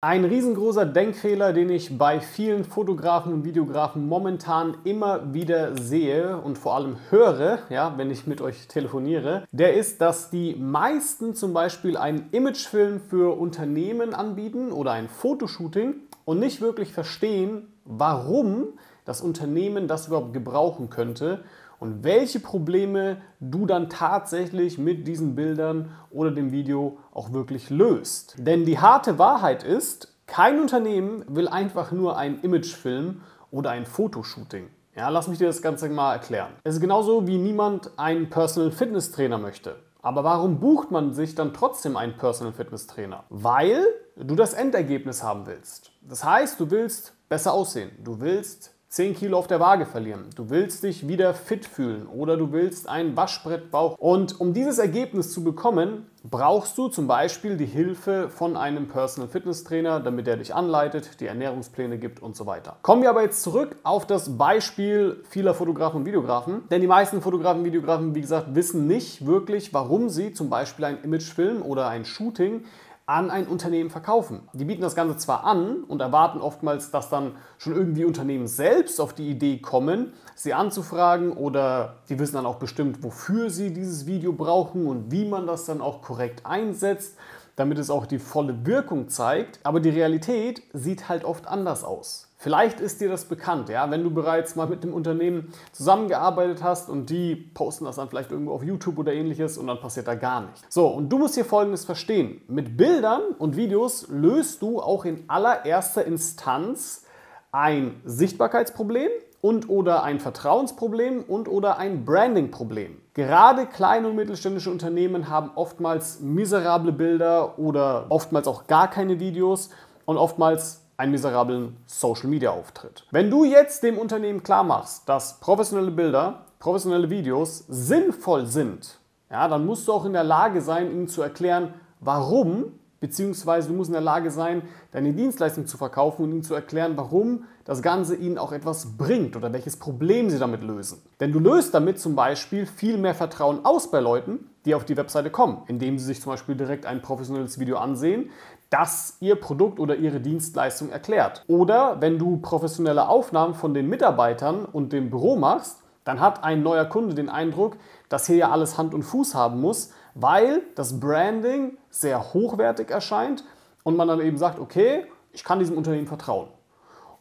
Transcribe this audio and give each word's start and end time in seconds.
Ein 0.00 0.24
riesengroßer 0.24 0.86
Denkfehler, 0.86 1.52
den 1.52 1.70
ich 1.70 1.98
bei 1.98 2.20
vielen 2.20 2.62
Fotografen 2.62 3.32
und 3.32 3.44
Videografen 3.44 4.06
momentan 4.06 4.76
immer 4.84 5.34
wieder 5.34 5.76
sehe 5.76 6.36
und 6.36 6.56
vor 6.56 6.76
allem 6.76 6.98
höre, 7.10 7.58
ja, 7.68 7.94
wenn 7.96 8.08
ich 8.08 8.24
mit 8.24 8.40
euch 8.40 8.68
telefoniere, 8.68 9.42
der 9.50 9.74
ist, 9.74 10.00
dass 10.00 10.30
die 10.30 10.54
meisten 10.54 11.34
zum 11.34 11.52
Beispiel 11.52 11.96
einen 11.96 12.28
Imagefilm 12.30 13.00
für 13.00 13.36
Unternehmen 13.36 14.14
anbieten 14.14 14.70
oder 14.70 14.92
ein 14.92 15.08
Fotoshooting 15.08 15.96
und 16.24 16.38
nicht 16.38 16.60
wirklich 16.60 16.92
verstehen, 16.92 17.66
warum 17.84 18.68
das 19.04 19.20
Unternehmen 19.20 19.88
das 19.88 20.06
überhaupt 20.06 20.32
gebrauchen 20.32 20.90
könnte 20.90 21.42
und 21.80 22.04
welche 22.04 22.40
Probleme 22.40 23.18
du 23.40 23.66
dann 23.66 23.88
tatsächlich 23.88 24.78
mit 24.78 25.06
diesen 25.06 25.34
Bildern 25.34 25.92
oder 26.10 26.30
dem 26.30 26.52
Video 26.52 26.98
auch 27.12 27.32
wirklich 27.32 27.70
löst. 27.70 28.36
Denn 28.38 28.64
die 28.64 28.78
harte 28.78 29.18
Wahrheit 29.18 29.62
ist, 29.62 30.14
kein 30.26 30.60
Unternehmen 30.60 31.24
will 31.28 31.48
einfach 31.48 31.92
nur 31.92 32.18
einen 32.18 32.40
Imagefilm 32.42 33.22
oder 33.50 33.70
ein 33.70 33.86
Fotoshooting. 33.86 34.68
Ja, 34.94 35.08
lass 35.08 35.28
mich 35.28 35.38
dir 35.38 35.46
das 35.46 35.62
Ganze 35.62 35.88
mal 35.88 36.12
erklären. 36.12 36.50
Es 36.64 36.74
ist 36.74 36.80
genauso 36.80 37.26
wie 37.26 37.38
niemand 37.38 37.92
einen 37.96 38.28
Personal 38.28 38.72
Fitness 38.72 39.12
Trainer 39.12 39.38
möchte. 39.38 39.76
Aber 40.02 40.24
warum 40.24 40.60
bucht 40.60 40.90
man 40.90 41.12
sich 41.14 41.34
dann 41.34 41.54
trotzdem 41.54 41.96
einen 41.96 42.16
Personal 42.16 42.52
Fitness 42.52 42.86
Trainer? 42.86 43.24
Weil 43.30 43.84
du 44.16 44.34
das 44.34 44.54
Endergebnis 44.54 45.22
haben 45.22 45.46
willst. 45.46 45.92
Das 46.02 46.24
heißt, 46.24 46.58
du 46.60 46.70
willst 46.70 47.14
besser 47.28 47.52
aussehen. 47.52 47.90
Du 48.02 48.20
willst 48.20 48.74
10 48.90 49.14
Kilo 49.16 49.36
auf 49.36 49.46
der 49.46 49.60
Waage 49.60 49.84
verlieren. 49.84 50.30
Du 50.34 50.48
willst 50.48 50.82
dich 50.82 51.06
wieder 51.06 51.34
fit 51.34 51.66
fühlen 51.66 52.06
oder 52.06 52.38
du 52.38 52.52
willst 52.52 52.88
einen 52.88 53.18
Waschbrettbauch. 53.18 53.98
Und 53.98 54.40
um 54.40 54.54
dieses 54.54 54.78
Ergebnis 54.78 55.30
zu 55.30 55.44
bekommen, 55.44 56.06
brauchst 56.24 56.78
du 56.78 56.88
zum 56.88 57.06
Beispiel 57.06 57.58
die 57.58 57.66
Hilfe 57.66 58.30
von 58.30 58.56
einem 58.56 58.88
Personal 58.88 59.28
Fitness 59.28 59.62
Trainer, 59.64 60.00
damit 60.00 60.26
er 60.26 60.38
dich 60.38 60.54
anleitet, 60.54 61.20
die 61.20 61.26
Ernährungspläne 61.26 61.98
gibt 61.98 62.22
und 62.22 62.34
so 62.34 62.46
weiter. 62.46 62.76
Kommen 62.80 63.02
wir 63.02 63.10
aber 63.10 63.22
jetzt 63.22 63.42
zurück 63.42 63.76
auf 63.82 64.06
das 64.06 64.38
Beispiel 64.38 65.22
vieler 65.28 65.52
Fotografen 65.52 65.98
und 66.00 66.06
Videografen. 66.06 66.66
Denn 66.70 66.80
die 66.80 66.86
meisten 66.86 67.20
Fotografen 67.20 67.60
und 67.60 67.66
Videografen, 67.66 68.14
wie 68.14 68.22
gesagt, 68.22 68.54
wissen 68.54 68.86
nicht 68.86 69.26
wirklich, 69.26 69.74
warum 69.74 70.08
sie 70.08 70.32
zum 70.32 70.48
Beispiel 70.48 70.86
einen 70.86 71.04
Imagefilm 71.04 71.60
oder 71.60 71.88
ein 71.88 72.06
Shooting 72.06 72.64
an 73.08 73.30
ein 73.30 73.46
Unternehmen 73.46 73.88
verkaufen. 73.88 74.48
Die 74.52 74.66
bieten 74.66 74.82
das 74.82 74.94
Ganze 74.94 75.16
zwar 75.16 75.44
an 75.44 75.82
und 75.84 76.02
erwarten 76.02 76.42
oftmals, 76.42 76.90
dass 76.90 77.08
dann 77.08 77.36
schon 77.56 77.74
irgendwie 77.74 78.04
Unternehmen 78.04 78.46
selbst 78.46 79.00
auf 79.00 79.14
die 79.14 79.30
Idee 79.30 79.58
kommen, 79.58 80.12
sie 80.34 80.52
anzufragen 80.52 81.32
oder 81.32 81.96
die 82.10 82.18
wissen 82.18 82.34
dann 82.34 82.44
auch 82.44 82.56
bestimmt, 82.56 83.02
wofür 83.02 83.48
sie 83.48 83.72
dieses 83.72 84.06
Video 84.06 84.34
brauchen 84.34 84.86
und 84.86 85.10
wie 85.10 85.24
man 85.24 85.46
das 85.46 85.64
dann 85.64 85.80
auch 85.80 86.02
korrekt 86.02 86.44
einsetzt, 86.44 87.16
damit 87.56 87.78
es 87.78 87.88
auch 87.88 88.04
die 88.04 88.18
volle 88.18 88.66
Wirkung 88.66 89.08
zeigt. 89.08 89.58
Aber 89.62 89.80
die 89.80 89.88
Realität 89.88 90.62
sieht 90.74 91.08
halt 91.08 91.24
oft 91.24 91.48
anders 91.48 91.84
aus. 91.84 92.27
Vielleicht 92.40 92.80
ist 92.80 93.00
dir 93.00 93.08
das 93.08 93.24
bekannt, 93.24 93.68
ja, 93.68 93.90
wenn 93.90 94.04
du 94.04 94.10
bereits 94.10 94.54
mal 94.54 94.68
mit 94.68 94.84
dem 94.84 94.94
Unternehmen 94.94 95.52
zusammengearbeitet 95.72 96.62
hast 96.62 96.88
und 96.88 97.10
die 97.10 97.34
posten 97.34 97.84
das 97.84 97.96
dann 97.96 98.08
vielleicht 98.08 98.30
irgendwo 98.30 98.52
auf 98.52 98.62
YouTube 98.62 98.96
oder 98.98 99.12
ähnliches 99.12 99.58
und 99.58 99.66
dann 99.66 99.80
passiert 99.80 100.06
da 100.06 100.14
gar 100.14 100.42
nichts. 100.42 100.62
So, 100.68 100.86
und 100.86 101.08
du 101.08 101.18
musst 101.18 101.34
hier 101.34 101.44
folgendes 101.44 101.84
verstehen. 101.84 102.40
Mit 102.46 102.76
Bildern 102.76 103.22
und 103.38 103.56
Videos 103.56 104.06
löst 104.08 104.62
du 104.62 104.80
auch 104.80 105.04
in 105.04 105.24
allererster 105.26 106.04
Instanz 106.04 107.04
ein 107.50 108.00
Sichtbarkeitsproblem 108.04 109.10
und 109.40 109.68
oder 109.68 110.04
ein 110.04 110.20
Vertrauensproblem 110.20 111.24
und 111.24 111.48
oder 111.48 111.78
ein 111.78 112.04
Brandingproblem. 112.04 113.00
Gerade 113.14 113.66
kleine 113.66 114.06
und 114.06 114.14
mittelständische 114.14 114.70
Unternehmen 114.70 115.28
haben 115.28 115.50
oftmals 115.56 116.20
miserable 116.20 116.92
Bilder 116.92 117.58
oder 117.58 118.06
oftmals 118.10 118.46
auch 118.46 118.68
gar 118.68 118.88
keine 118.88 119.18
Videos 119.18 119.70
und 120.04 120.16
oftmals 120.16 120.87
einen 120.98 121.12
miserablen 121.12 121.76
Social-Media-Auftritt. 121.86 123.06
Wenn 123.12 123.30
du 123.30 123.44
jetzt 123.44 123.82
dem 123.84 123.98
Unternehmen 123.98 124.42
klar 124.42 124.64
machst, 124.64 125.08
dass 125.08 125.38
professionelle 125.40 125.92
Bilder, 125.92 126.44
professionelle 126.58 127.08
Videos 127.08 127.64
sinnvoll 127.68 128.46
sind, 128.46 128.98
ja, 129.30 129.46
dann 129.46 129.64
musst 129.64 129.86
du 129.86 129.92
auch 129.92 130.04
in 130.04 130.12
der 130.12 130.24
Lage 130.24 130.60
sein, 130.60 130.90
ihnen 130.90 131.08
zu 131.08 131.22
erklären, 131.22 131.74
warum 132.00 132.72
beziehungsweise 133.00 133.68
du 133.68 133.74
musst 133.74 133.88
in 133.88 133.94
der 133.94 134.02
Lage 134.02 134.30
sein, 134.30 134.62
deine 134.92 135.12
Dienstleistung 135.12 135.66
zu 135.66 135.76
verkaufen 135.76 136.24
und 136.24 136.32
ihnen 136.32 136.42
zu 136.42 136.54
erklären, 136.54 136.96
warum 136.96 137.44
das 137.64 137.82
Ganze 137.82 138.16
ihnen 138.16 138.38
auch 138.38 138.52
etwas 138.52 138.96
bringt 138.96 139.36
oder 139.36 139.52
welches 139.52 139.76
Problem 139.76 140.30
sie 140.30 140.38
damit 140.38 140.62
lösen. 140.62 141.02
Denn 141.20 141.32
du 141.32 141.38
löst 141.38 141.74
damit 141.74 142.00
zum 142.00 142.16
Beispiel 142.16 142.66
viel 142.66 142.96
mehr 142.96 143.14
Vertrauen 143.14 143.64
aus 143.64 143.90
bei 143.90 144.00
Leuten, 144.00 144.50
die 144.64 144.74
auf 144.74 144.84
die 144.84 144.96
Webseite 144.96 145.30
kommen, 145.30 145.62
indem 145.66 145.98
sie 145.98 146.06
sich 146.06 146.20
zum 146.20 146.32
Beispiel 146.32 146.54
direkt 146.54 146.86
ein 146.86 147.02
professionelles 147.02 147.58
Video 147.58 147.76
ansehen, 147.76 148.30
das 148.70 149.16
ihr 149.20 149.36
Produkt 149.36 149.80
oder 149.80 149.96
ihre 149.96 150.20
Dienstleistung 150.20 150.90
erklärt. 150.90 151.44
Oder 151.46 152.00
wenn 152.00 152.18
du 152.18 152.38
professionelle 152.38 153.08
Aufnahmen 153.08 153.54
von 153.54 153.74
den 153.74 153.88
Mitarbeitern 153.88 154.64
und 154.64 154.92
dem 154.92 155.10
Büro 155.10 155.36
machst, 155.36 155.82
dann 156.04 156.20
hat 156.20 156.42
ein 156.42 156.62
neuer 156.62 156.86
Kunde 156.86 157.14
den 157.14 157.28
Eindruck, 157.28 157.76
dass 158.08 158.26
hier 158.26 158.36
ja 158.36 158.50
alles 158.50 158.78
Hand 158.78 158.94
und 158.94 159.02
Fuß 159.02 159.34
haben 159.34 159.60
muss, 159.60 159.90
weil 160.20 160.62
das 160.74 160.98
Branding 160.98 161.78
sehr 161.90 162.32
hochwertig 162.34 162.90
erscheint 162.90 163.44
und 163.84 163.96
man 163.96 164.08
dann 164.08 164.20
eben 164.20 164.36
sagt, 164.36 164.58
okay, 164.58 165.06
ich 165.32 165.44
kann 165.44 165.60
diesem 165.60 165.76
Unternehmen 165.76 166.08
vertrauen. 166.08 166.48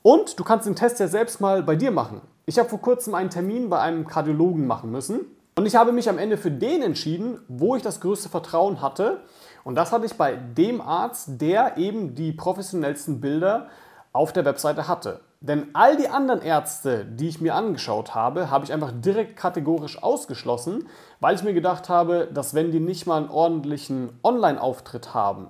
Und 0.02 0.40
du 0.40 0.44
kannst 0.44 0.66
den 0.66 0.76
Test 0.76 1.00
ja 1.00 1.08
selbst 1.08 1.40
mal 1.40 1.62
bei 1.62 1.76
dir 1.76 1.92
machen. 1.92 2.22
Ich 2.46 2.58
habe 2.58 2.70
vor 2.70 2.82
kurzem 2.82 3.14
einen 3.14 3.30
Termin 3.30 3.70
bei 3.70 3.80
einem 3.80 4.08
Kardiologen 4.08 4.66
machen 4.66 4.92
müssen 4.92 5.26
und 5.56 5.66
ich 5.66 5.76
habe 5.76 5.92
mich 5.92 6.10
am 6.10 6.18
Ende 6.18 6.38
für 6.38 6.50
den 6.50 6.82
entschieden, 6.82 7.40
wo 7.48 7.76
ich 7.76 7.84
das 7.84 8.02
größte 8.02 8.30
Vertrauen 8.30 8.82
hatte. 8.82 9.22
Und 9.64 9.76
das 9.76 9.92
hatte 9.92 10.06
ich 10.06 10.16
bei 10.16 10.36
dem 10.36 10.82
Arzt, 10.82 11.42
der 11.42 11.78
eben 11.78 12.16
die 12.16 12.32
professionellsten 12.32 13.22
Bilder 13.22 13.68
auf 14.14 14.34
der 14.34 14.46
Webseite 14.46 14.88
hatte. 14.88 15.20
Denn 15.40 15.68
all 15.74 15.98
die 15.98 16.10
anderen 16.10 16.42
Ärzte, 16.42 17.06
die 17.06 17.28
ich 17.28 17.42
mir 17.42 17.54
angeschaut 17.54 18.16
habe, 18.16 18.50
habe 18.50 18.66
ich 18.66 18.74
einfach 18.74 18.92
direkt 18.92 19.36
kategorisch 19.36 20.02
ausgeschlossen, 20.02 20.88
weil 21.20 21.36
ich 21.36 21.44
mir 21.44 21.54
gedacht 21.54 21.90
habe, 21.90 22.28
dass 22.34 22.56
wenn 22.56 22.72
die 22.72 22.80
nicht 22.80 23.06
mal 23.06 23.18
einen 23.18 23.30
ordentlichen 23.30 24.18
Online-Auftritt 24.24 25.14
haben, 25.14 25.50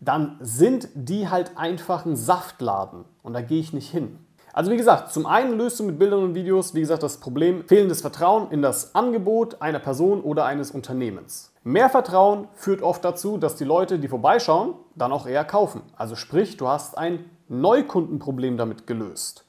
dann 0.00 0.36
sind 0.40 0.88
die 0.94 1.28
halt 1.28 1.56
einfach 1.56 2.04
ein 2.04 2.16
Saftladen 2.16 3.06
und 3.22 3.32
da 3.32 3.40
gehe 3.40 3.60
ich 3.60 3.72
nicht 3.72 3.90
hin. 3.90 4.18
Also 4.52 4.70
wie 4.70 4.76
gesagt, 4.76 5.12
zum 5.12 5.26
einen 5.26 5.58
löst 5.58 5.80
du 5.80 5.84
mit 5.84 5.98
Bildern 5.98 6.22
und 6.22 6.34
Videos, 6.34 6.74
wie 6.74 6.80
gesagt, 6.80 7.02
das 7.02 7.18
Problem 7.18 7.64
fehlendes 7.66 8.02
Vertrauen 8.02 8.52
in 8.52 8.62
das 8.62 8.94
Angebot 8.94 9.60
einer 9.60 9.80
Person 9.80 10.20
oder 10.20 10.44
eines 10.44 10.70
Unternehmens. 10.70 11.52
Mehr 11.64 11.88
Vertrauen 11.88 12.46
führt 12.54 12.82
oft 12.82 13.04
dazu, 13.04 13.36
dass 13.36 13.56
die 13.56 13.64
Leute, 13.64 13.98
die 13.98 14.06
vorbeischauen, 14.06 14.74
dann 14.94 15.12
auch 15.12 15.26
eher 15.26 15.44
kaufen. 15.44 15.82
Also 15.96 16.14
sprich, 16.14 16.56
du 16.56 16.68
hast 16.68 16.96
ein 16.96 17.24
Neukundenproblem 17.48 18.56
damit 18.56 18.86
gelöst. 18.86 19.44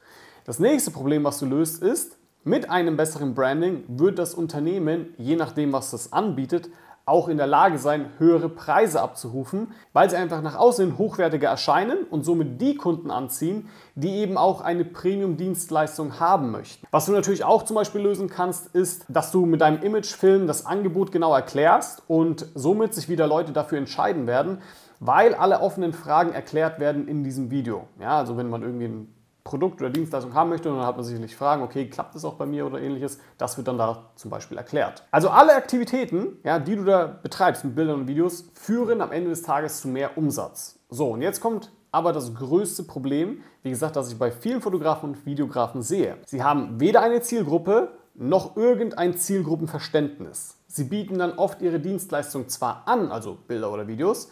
Das 0.46 0.60
nächste 0.60 0.92
Problem, 0.92 1.24
was 1.24 1.40
du 1.40 1.46
löst, 1.46 1.82
ist, 1.82 2.18
mit 2.44 2.70
einem 2.70 2.96
besseren 2.96 3.34
Branding 3.34 3.84
wird 3.88 4.20
das 4.20 4.36
Unternehmen, 4.36 5.16
je 5.18 5.36
nachdem, 5.36 5.74
was 5.74 5.94
es 5.94 6.14
anbietet, 6.14 6.70
auch 7.08 7.28
in 7.28 7.38
der 7.38 7.48
Lage 7.48 7.78
sein, 7.78 8.10
höhere 8.18 8.50
Preise 8.50 9.02
abzurufen, 9.02 9.72
weil 9.94 10.10
sie 10.10 10.16
einfach 10.16 10.42
nach 10.42 10.56
außen 10.56 10.98
hochwertiger 10.98 11.50
erscheinen 11.50 12.00
und 12.10 12.24
somit 12.24 12.60
die 12.60 12.76
Kunden 12.76 13.12
anziehen, 13.12 13.70
die 13.94 14.10
eben 14.10 14.38
auch 14.38 14.62
eine 14.62 14.86
Premium-Dienstleistung 14.86 16.20
haben 16.20 16.52
möchten. 16.52 16.88
Was 16.92 17.06
du 17.06 17.12
natürlich 17.12 17.44
auch 17.44 17.64
zum 17.64 17.76
Beispiel 17.76 18.02
lösen 18.02 18.28
kannst, 18.28 18.74
ist, 18.76 19.06
dass 19.08 19.32
du 19.32 19.46
mit 19.46 19.62
deinem 19.62 19.84
Imagefilm 19.84 20.48
das 20.48 20.66
Angebot 20.66 21.12
genau 21.12 21.34
erklärst 21.34 22.02
und 22.08 22.48
somit 22.56 22.96
sich 22.96 23.08
wieder 23.08 23.28
Leute 23.28 23.52
dafür 23.52 23.78
entscheiden 23.78 24.26
werden, 24.26 24.60
weil 25.06 25.36
alle 25.36 25.62
offenen 25.62 25.94
Fragen 25.94 26.32
erklärt 26.34 26.80
werden 26.80 27.08
in 27.08 27.24
diesem 27.24 27.52
Video. 27.52 27.88
Ja, 28.00 28.18
also 28.18 28.38
wenn 28.38 28.50
man 28.50 28.64
irgendwie 28.64 28.86
ein 28.86 29.16
Produkt 29.44 29.80
oder 29.80 29.92
Dienstleistung 29.92 30.34
haben 30.34 30.50
möchte 30.50 30.70
dann 30.70 30.80
hat 30.80 30.96
man 30.96 31.06
sicherlich 31.06 31.36
Fragen, 31.36 31.62
okay, 31.62 31.88
klappt 31.88 32.16
das 32.16 32.26
auch 32.26 32.34
bei 32.34 32.48
mir 32.48 32.66
oder 32.66 32.82
ähnliches, 32.82 33.20
das 33.38 33.58
wird 33.58 33.68
dann 33.68 33.78
da 33.78 34.10
zum 34.16 34.32
Beispiel 34.32 34.58
erklärt. 34.58 35.04
Also 35.12 35.30
alle 35.30 35.54
Aktivitäten, 35.54 36.40
ja, 36.44 36.58
die 36.58 36.76
du 36.76 36.84
da 36.84 37.06
betreibst 37.06 37.64
mit 37.64 37.76
Bildern 37.76 38.02
und 38.02 38.08
Videos, 38.08 38.50
führen 38.56 39.02
am 39.02 39.12
Ende 39.12 39.30
des 39.30 39.44
Tages 39.44 39.82
zu 39.82 39.88
mehr 39.88 40.18
Umsatz. 40.18 40.80
So, 40.90 41.12
und 41.12 41.22
jetzt 41.22 41.42
kommt 41.42 41.72
aber 41.92 42.12
das 42.12 42.34
größte 42.34 42.84
Problem, 42.84 43.44
wie 43.62 43.70
gesagt, 43.70 43.96
das 43.96 44.12
ich 44.12 44.18
bei 44.18 44.32
vielen 44.32 44.62
Fotografen 44.62 45.12
und 45.12 45.26
Videografen 45.26 45.82
sehe. 45.84 46.18
Sie 46.26 46.44
haben 46.44 46.80
weder 46.80 47.02
eine 47.02 47.22
Zielgruppe 47.22 47.92
noch 48.16 48.58
irgendein 48.58 49.16
Zielgruppenverständnis. 49.16 50.58
Sie 50.68 50.86
bieten 50.86 51.20
dann 51.20 51.38
oft 51.38 51.62
ihre 51.62 51.80
Dienstleistung 51.80 52.50
zwar 52.50 52.84
an, 52.88 53.12
also 53.12 53.38
Bilder 53.48 53.72
oder 53.72 53.88
Videos, 53.88 54.30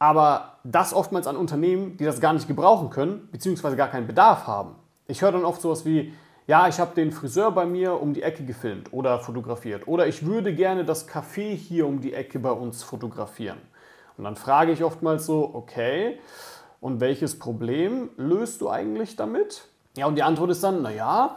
aber 0.00 0.56
das 0.64 0.94
oftmals 0.94 1.26
an 1.26 1.36
Unternehmen, 1.36 1.96
die 1.98 2.04
das 2.04 2.20
gar 2.20 2.32
nicht 2.32 2.48
gebrauchen 2.48 2.90
können, 2.90 3.28
beziehungsweise 3.30 3.76
gar 3.76 3.88
keinen 3.88 4.06
Bedarf 4.06 4.46
haben. 4.46 4.74
Ich 5.06 5.22
höre 5.22 5.30
dann 5.30 5.44
oft 5.44 5.60
sowas 5.60 5.84
wie, 5.84 6.12
ja, 6.46 6.66
ich 6.66 6.80
habe 6.80 6.94
den 6.94 7.12
Friseur 7.12 7.52
bei 7.52 7.66
mir 7.66 8.00
um 8.00 8.14
die 8.14 8.22
Ecke 8.22 8.44
gefilmt 8.44 8.92
oder 8.92 9.20
fotografiert 9.20 9.86
oder 9.86 10.06
ich 10.06 10.24
würde 10.24 10.54
gerne 10.54 10.84
das 10.84 11.06
Café 11.06 11.54
hier 11.54 11.86
um 11.86 12.00
die 12.00 12.14
Ecke 12.14 12.38
bei 12.38 12.50
uns 12.50 12.82
fotografieren. 12.82 13.58
Und 14.16 14.24
dann 14.24 14.36
frage 14.36 14.72
ich 14.72 14.82
oftmals 14.82 15.26
so, 15.26 15.50
okay, 15.52 16.18
und 16.80 17.00
welches 17.00 17.38
Problem 17.38 18.08
löst 18.16 18.62
du 18.62 18.70
eigentlich 18.70 19.16
damit? 19.16 19.68
Ja, 19.98 20.06
und 20.06 20.14
die 20.14 20.22
Antwort 20.22 20.50
ist 20.50 20.64
dann, 20.64 20.80
naja, 20.80 21.36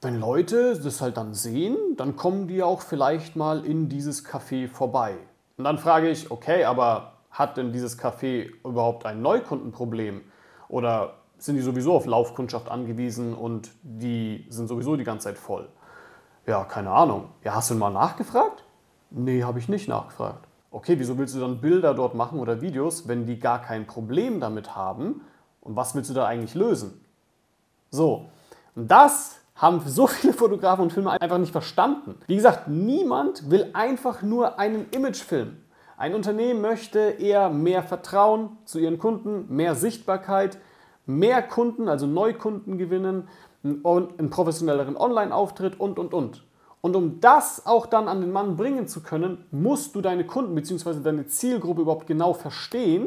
wenn 0.00 0.18
Leute 0.18 0.76
das 0.76 1.00
halt 1.00 1.16
dann 1.16 1.34
sehen, 1.34 1.76
dann 1.96 2.16
kommen 2.16 2.48
die 2.48 2.64
auch 2.64 2.80
vielleicht 2.80 3.36
mal 3.36 3.64
in 3.64 3.88
dieses 3.88 4.26
Café 4.26 4.66
vorbei. 4.66 5.14
Und 5.56 5.64
dann 5.64 5.78
frage 5.78 6.10
ich, 6.10 6.32
okay, 6.32 6.64
aber 6.64 7.12
hat 7.42 7.56
denn 7.56 7.72
dieses 7.72 7.98
Café 7.98 8.50
überhaupt 8.64 9.04
ein 9.04 9.20
Neukundenproblem? 9.20 10.22
Oder 10.68 11.14
sind 11.38 11.56
die 11.56 11.62
sowieso 11.62 11.94
auf 11.94 12.06
Laufkundschaft 12.06 12.70
angewiesen 12.70 13.34
und 13.34 13.70
die 13.82 14.46
sind 14.48 14.68
sowieso 14.68 14.96
die 14.96 15.04
ganze 15.04 15.24
Zeit 15.24 15.38
voll? 15.38 15.68
Ja, 16.46 16.64
keine 16.64 16.90
Ahnung. 16.90 17.28
Ja, 17.44 17.54
hast 17.54 17.70
du 17.70 17.74
mal 17.74 17.90
nachgefragt? 17.90 18.64
Nee, 19.10 19.42
habe 19.42 19.58
ich 19.58 19.68
nicht 19.68 19.88
nachgefragt. 19.88 20.46
Okay, 20.70 20.98
wieso 20.98 21.18
willst 21.18 21.34
du 21.34 21.40
dann 21.40 21.60
Bilder 21.60 21.94
dort 21.94 22.14
machen 22.14 22.38
oder 22.38 22.62
Videos, 22.62 23.06
wenn 23.06 23.26
die 23.26 23.38
gar 23.38 23.60
kein 23.60 23.86
Problem 23.86 24.40
damit 24.40 24.74
haben? 24.74 25.20
Und 25.60 25.76
was 25.76 25.94
willst 25.94 26.10
du 26.10 26.14
da 26.14 26.26
eigentlich 26.26 26.54
lösen? 26.54 27.04
So, 27.90 28.30
und 28.74 28.90
das 28.90 29.38
haben 29.54 29.80
so 29.84 30.06
viele 30.06 30.32
Fotografen 30.32 30.82
und 30.82 30.92
Filmer 30.92 31.20
einfach 31.20 31.38
nicht 31.38 31.52
verstanden. 31.52 32.16
Wie 32.26 32.36
gesagt, 32.36 32.68
niemand 32.68 33.50
will 33.50 33.70
einfach 33.74 34.22
nur 34.22 34.58
einen 34.58 34.88
Imagefilm. 34.90 35.58
Ein 36.02 36.16
Unternehmen 36.16 36.60
möchte 36.60 36.98
eher 36.98 37.48
mehr 37.48 37.84
Vertrauen 37.84 38.58
zu 38.64 38.80
ihren 38.80 38.98
Kunden, 38.98 39.46
mehr 39.54 39.76
Sichtbarkeit, 39.76 40.58
mehr 41.06 41.44
Kunden, 41.44 41.88
also 41.88 42.08
Neukunden 42.08 42.76
gewinnen, 42.76 43.28
einen 43.62 44.28
professionelleren 44.28 44.96
Online-Auftritt 44.96 45.78
und, 45.78 46.00
und, 46.00 46.12
und. 46.12 46.44
Und 46.80 46.96
um 46.96 47.20
das 47.20 47.66
auch 47.66 47.86
dann 47.86 48.08
an 48.08 48.20
den 48.20 48.32
Mann 48.32 48.56
bringen 48.56 48.88
zu 48.88 49.00
können, 49.00 49.46
musst 49.52 49.94
du 49.94 50.00
deine 50.00 50.26
Kunden 50.26 50.56
bzw. 50.56 51.04
deine 51.04 51.28
Zielgruppe 51.28 51.82
überhaupt 51.82 52.08
genau 52.08 52.34
verstehen, 52.34 53.06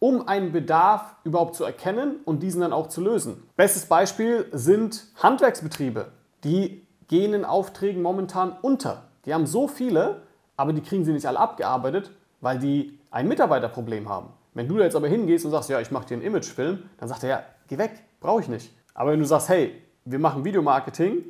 um 0.00 0.26
einen 0.26 0.50
Bedarf 0.50 1.14
überhaupt 1.22 1.54
zu 1.54 1.62
erkennen 1.62 2.16
und 2.24 2.42
diesen 2.42 2.62
dann 2.62 2.72
auch 2.72 2.88
zu 2.88 3.02
lösen. 3.02 3.44
Bestes 3.54 3.86
Beispiel 3.86 4.46
sind 4.50 5.06
Handwerksbetriebe. 5.22 6.06
Die 6.42 6.84
gehen 7.06 7.34
in 7.34 7.44
Aufträgen 7.44 8.02
momentan 8.02 8.56
unter. 8.62 9.04
Die 9.26 9.32
haben 9.32 9.46
so 9.46 9.68
viele, 9.68 10.22
aber 10.56 10.72
die 10.72 10.82
kriegen 10.82 11.04
sie 11.04 11.12
nicht 11.12 11.26
alle 11.26 11.38
abgearbeitet, 11.38 12.10
weil 12.42 12.58
die 12.58 12.98
ein 13.10 13.28
Mitarbeiterproblem 13.28 14.10
haben. 14.10 14.28
Wenn 14.52 14.68
du 14.68 14.76
da 14.76 14.84
jetzt 14.84 14.96
aber 14.96 15.08
hingehst 15.08 15.46
und 15.46 15.50
sagst, 15.50 15.70
ja, 15.70 15.80
ich 15.80 15.90
mache 15.90 16.06
dir 16.06 16.14
einen 16.14 16.24
Imagefilm, 16.24 16.82
dann 16.98 17.08
sagt 17.08 17.22
er, 17.22 17.28
ja, 17.30 17.42
geh 17.68 17.78
weg, 17.78 18.02
brauche 18.20 18.42
ich 18.42 18.48
nicht. 18.48 18.74
Aber 18.92 19.12
wenn 19.12 19.20
du 19.20 19.24
sagst, 19.24 19.48
hey, 19.48 19.80
wir 20.04 20.18
machen 20.18 20.44
Videomarketing, 20.44 21.24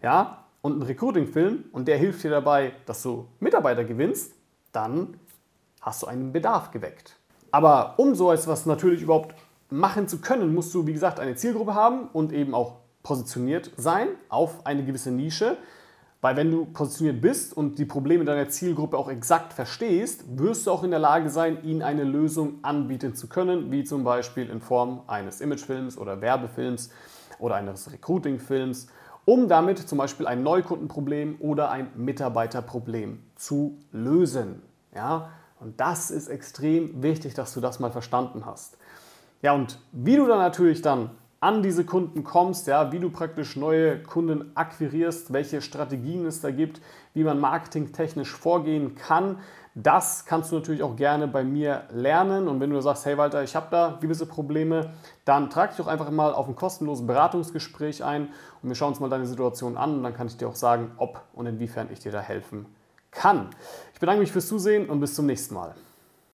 ja, 0.00 0.44
und 0.60 0.72
einen 0.74 0.82
Recruiting-Film 0.82 1.64
und 1.72 1.88
der 1.88 1.98
hilft 1.98 2.22
dir 2.22 2.30
dabei, 2.30 2.72
dass 2.86 3.02
du 3.02 3.26
Mitarbeiter 3.40 3.84
gewinnst, 3.84 4.32
dann 4.70 5.18
hast 5.80 6.02
du 6.02 6.06
einen 6.06 6.32
Bedarf 6.32 6.70
geweckt. 6.70 7.16
Aber 7.50 7.94
um 7.96 8.14
so 8.14 8.30
etwas 8.30 8.66
natürlich 8.66 9.02
überhaupt 9.02 9.34
machen 9.70 10.06
zu 10.06 10.20
können, 10.20 10.54
musst 10.54 10.74
du, 10.74 10.86
wie 10.86 10.92
gesagt, 10.92 11.18
eine 11.18 11.34
Zielgruppe 11.34 11.74
haben 11.74 12.08
und 12.12 12.32
eben 12.32 12.54
auch 12.54 12.76
positioniert 13.02 13.70
sein 13.76 14.08
auf 14.28 14.66
eine 14.66 14.84
gewisse 14.84 15.10
Nische. 15.10 15.56
Weil 16.20 16.36
wenn 16.36 16.50
du 16.50 16.64
positioniert 16.64 17.20
bist 17.20 17.56
und 17.56 17.78
die 17.78 17.84
Probleme 17.84 18.24
deiner 18.24 18.48
Zielgruppe 18.48 18.98
auch 18.98 19.08
exakt 19.08 19.52
verstehst, 19.52 20.24
wirst 20.36 20.66
du 20.66 20.72
auch 20.72 20.82
in 20.82 20.90
der 20.90 20.98
Lage 20.98 21.30
sein, 21.30 21.62
ihnen 21.62 21.82
eine 21.82 22.02
Lösung 22.02 22.58
anbieten 22.62 23.14
zu 23.14 23.28
können, 23.28 23.70
wie 23.70 23.84
zum 23.84 24.02
Beispiel 24.02 24.50
in 24.50 24.60
Form 24.60 25.02
eines 25.06 25.40
Imagefilms 25.40 25.96
oder 25.96 26.20
Werbefilms 26.20 26.90
oder 27.38 27.54
eines 27.54 27.92
Recruitingfilms, 27.92 28.88
um 29.26 29.46
damit 29.46 29.78
zum 29.78 29.98
Beispiel 29.98 30.26
ein 30.26 30.42
Neukundenproblem 30.42 31.36
oder 31.38 31.70
ein 31.70 31.90
Mitarbeiterproblem 31.94 33.22
zu 33.36 33.78
lösen. 33.92 34.62
Ja? 34.92 35.30
Und 35.60 35.80
das 35.80 36.10
ist 36.10 36.26
extrem 36.26 37.00
wichtig, 37.00 37.34
dass 37.34 37.54
du 37.54 37.60
das 37.60 37.78
mal 37.78 37.92
verstanden 37.92 38.44
hast. 38.44 38.76
Ja, 39.40 39.52
und 39.52 39.78
wie 39.92 40.16
du 40.16 40.26
dann 40.26 40.38
natürlich 40.38 40.82
dann 40.82 41.10
an 41.40 41.62
diese 41.62 41.84
Kunden 41.84 42.24
kommst, 42.24 42.66
ja, 42.66 42.90
wie 42.90 42.98
du 42.98 43.10
praktisch 43.10 43.56
neue 43.56 44.02
Kunden 44.02 44.50
akquirierst, 44.56 45.32
welche 45.32 45.62
Strategien 45.62 46.26
es 46.26 46.40
da 46.40 46.50
gibt, 46.50 46.80
wie 47.14 47.22
man 47.22 47.38
marketingtechnisch 47.38 48.32
vorgehen 48.32 48.96
kann, 48.96 49.38
das 49.74 50.24
kannst 50.24 50.50
du 50.50 50.56
natürlich 50.56 50.82
auch 50.82 50.96
gerne 50.96 51.28
bei 51.28 51.44
mir 51.44 51.84
lernen. 51.92 52.48
Und 52.48 52.58
wenn 52.58 52.70
du 52.70 52.80
sagst, 52.80 53.06
hey 53.06 53.16
Walter, 53.16 53.44
ich 53.44 53.54
habe 53.54 53.68
da 53.70 53.98
gewisse 54.00 54.26
Probleme, 54.26 54.90
dann 55.24 55.50
trag 55.50 55.70
dich 55.70 55.76
doch 55.76 55.86
einfach 55.86 56.10
mal 56.10 56.34
auf 56.34 56.48
ein 56.48 56.56
kostenloses 56.56 57.06
Beratungsgespräch 57.06 58.02
ein 58.02 58.30
und 58.62 58.68
wir 58.68 58.74
schauen 58.74 58.88
uns 58.88 59.00
mal 59.00 59.08
deine 59.08 59.26
Situation 59.26 59.76
an 59.76 59.98
und 59.98 60.02
dann 60.02 60.14
kann 60.14 60.26
ich 60.26 60.36
dir 60.36 60.48
auch 60.48 60.56
sagen, 60.56 60.90
ob 60.96 61.22
und 61.32 61.46
inwiefern 61.46 61.88
ich 61.92 62.00
dir 62.00 62.10
da 62.10 62.20
helfen 62.20 62.66
kann. 63.12 63.50
Ich 63.94 64.00
bedanke 64.00 64.20
mich 64.20 64.32
fürs 64.32 64.48
Zusehen 64.48 64.90
und 64.90 64.98
bis 64.98 65.14
zum 65.14 65.26
nächsten 65.26 65.54
Mal. 65.54 65.74